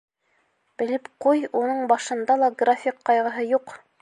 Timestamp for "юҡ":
3.55-3.79